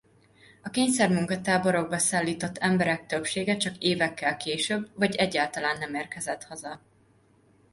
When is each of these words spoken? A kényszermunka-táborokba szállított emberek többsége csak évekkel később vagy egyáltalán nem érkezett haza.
A 0.63 0.69
kényszermunka-táborokba 0.69 1.97
szállított 1.97 2.57
emberek 2.57 3.05
többsége 3.05 3.57
csak 3.57 3.77
évekkel 3.77 4.37
később 4.37 4.89
vagy 4.95 5.15
egyáltalán 5.15 5.77
nem 5.77 5.95
érkezett 5.95 6.43
haza. 6.43 6.81